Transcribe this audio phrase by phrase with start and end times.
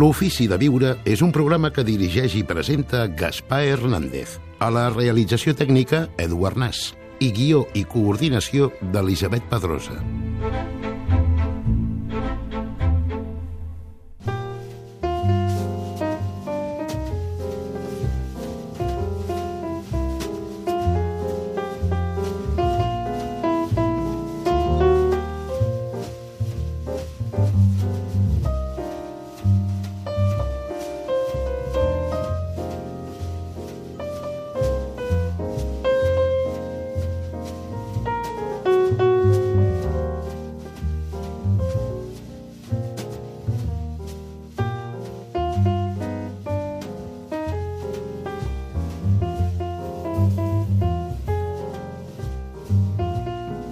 [0.00, 4.38] L'Ofici de Viure és un programa que dirigeix i presenta Gaspar Hernández.
[4.58, 6.80] A la realització tècnica, Eduard Nas.
[7.20, 10.00] I guió i coordinació d'Elisabet Pedrosa.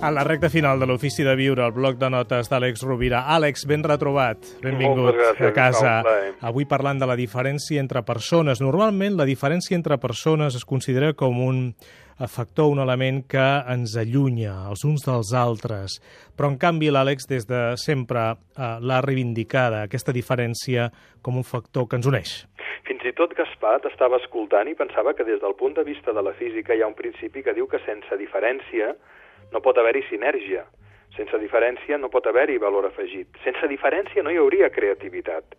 [0.01, 3.25] A la recta final de l'Ofici de Viure, el bloc de notes d'Àlex Rovira.
[3.35, 5.95] Àlex, ben retrobat, benvingut gràcies, a casa.
[6.47, 8.63] Avui parlant de la diferència entre persones.
[8.63, 11.59] Normalment la diferència entre persones es considera com un
[12.31, 15.99] factor, un element que ens allunya els uns dels altres.
[16.39, 21.91] Però, en canvi, l'Àlex des de sempre eh, l'ha reivindicada, aquesta diferència, com un factor
[21.91, 22.39] que ens uneix.
[22.87, 26.23] Fins i tot Gaspar t'estava escoltant i pensava que des del punt de vista de
[26.23, 28.95] la física hi ha un principi que diu que sense diferència
[29.53, 30.65] no pot haver-hi sinergia.
[31.17, 33.29] Sense diferència no pot haver-hi valor afegit.
[33.45, 35.57] Sense diferència no hi hauria creativitat.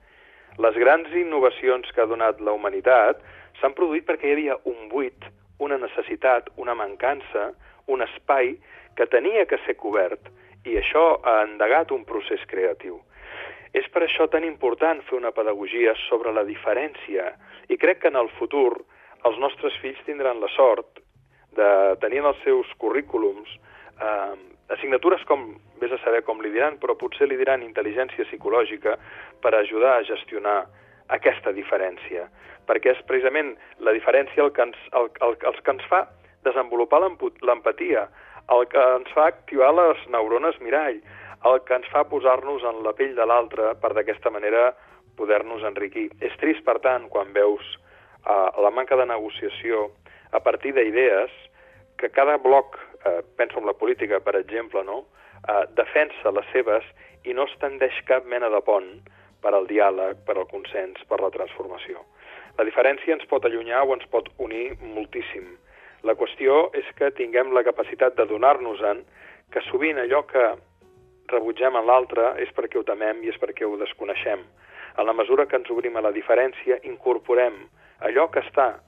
[0.60, 3.22] Les grans innovacions que ha donat la humanitat
[3.60, 5.28] s'han produït perquè hi havia un buit,
[5.60, 7.52] una necessitat, una mancança,
[7.88, 8.56] un espai
[8.96, 10.30] que tenia que ser cobert
[10.68, 13.00] i això ha endegat un procés creatiu.
[13.74, 17.30] És per això tan important fer una pedagogia sobre la diferència
[17.70, 18.74] i crec que en el futur
[19.28, 21.02] els nostres fills tindran la sort
[21.58, 21.70] de
[22.02, 23.50] tenir en els seus currículums
[24.02, 24.36] eh,
[24.76, 28.98] assignatures com, vés a saber com li diran, però potser li diran intel·ligència psicològica
[29.44, 30.60] per ajudar a gestionar
[31.10, 32.28] aquesta diferència,
[32.70, 33.56] perquè és precisament
[33.86, 36.06] la diferència el que ens, el, el, el que ens fa
[36.46, 38.08] desenvolupar l'empatia,
[38.54, 41.02] el que ens fa activar les neurones mirall,
[41.50, 44.74] el que ens fa posar-nos en la pell de l'altre per d'aquesta manera
[45.20, 46.10] poder-nos enriquir.
[46.24, 47.64] És trist, per tant, quan veus
[48.26, 49.90] uh, la manca de negociació
[50.32, 51.32] a partir d'idees
[52.00, 55.06] que cada bloc, eh, penso en la política, per exemple, no?
[55.48, 56.86] eh, defensa les seves
[57.24, 58.90] i no es tendeix cap mena de pont
[59.44, 62.04] per al diàleg, per al consens, per la transformació.
[62.60, 65.48] La diferència ens pot allunyar o ens pot unir moltíssim.
[66.04, 69.04] La qüestió és que tinguem la capacitat de donar-nos-en
[69.52, 70.44] que sovint allò que
[71.32, 74.44] rebutgem en l'altre és perquè ho temem i és perquè ho desconeixem.
[75.00, 77.62] En la mesura que ens obrim a la diferència, incorporem
[78.08, 78.80] allò que està,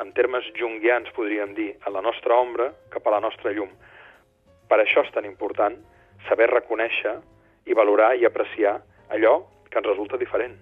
[0.00, 3.70] en termes junguians podríem dir, a la nostra ombra cap a la nostra llum.
[4.68, 5.76] Per això és tan important
[6.28, 7.14] saber reconèixer
[7.68, 8.78] i valorar i apreciar
[9.14, 9.36] allò
[9.70, 10.56] que ens resulta diferent.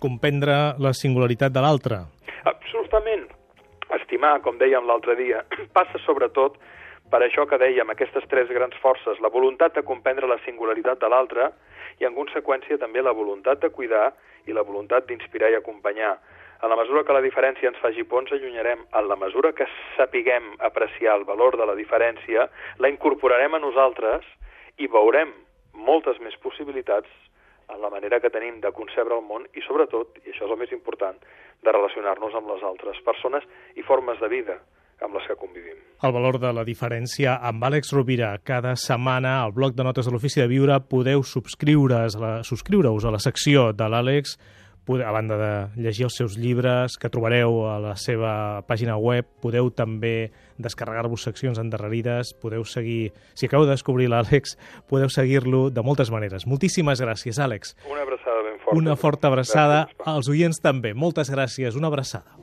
[0.00, 2.00] Comprendre la singularitat de l'altre.
[2.44, 3.28] Absolutament.
[3.94, 5.44] Estimar, com dèiem l'altre dia,
[5.76, 6.58] passa sobretot
[7.10, 11.10] per això que dèiem, aquestes tres grans forces, la voluntat de comprendre la singularitat de
[11.12, 11.50] l'altre
[12.00, 14.08] i, en conseqüència, també la voluntat de cuidar
[14.48, 16.16] i la voluntat d'inspirar i acompanyar.
[16.62, 18.86] En la mesura que la diferència ens faci por, ens allunyarem.
[18.94, 19.66] En la mesura que
[19.96, 22.48] sapiguem apreciar el valor de la diferència,
[22.78, 24.26] la incorporarem a nosaltres
[24.78, 25.32] i veurem
[25.74, 27.10] moltes més possibilitats
[27.72, 30.60] en la manera que tenim de concebre el món i, sobretot, i això és el
[30.60, 31.18] més important,
[31.64, 33.44] de relacionar-nos amb les altres persones
[33.74, 34.58] i formes de vida
[35.02, 35.76] amb les que convivim.
[36.06, 38.30] El valor de la diferència amb Àlex Rovira.
[38.46, 42.92] Cada setmana al bloc de notes de l'Ofici de Viure podeu subscriure-us a, la, subscriure
[42.92, 44.38] a la secció de l'Àlex
[44.88, 49.70] a banda de llegir els seus llibres que trobareu a la seva pàgina web, podeu
[49.72, 50.30] també
[50.60, 54.58] descarregar-vos seccions endarrerides, podeu seguir, si acabeu de descobrir l'Àlex,
[54.90, 56.46] podeu seguir-lo de moltes maneres.
[56.46, 57.74] Moltíssimes gràcies, Àlex.
[57.90, 58.78] Una abraçada ben forta.
[58.78, 60.94] Una forta abraçada gràcies, als oients també.
[60.94, 62.36] Moltes gràcies, una abraçada.